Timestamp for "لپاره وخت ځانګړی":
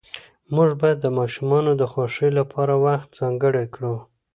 2.39-3.65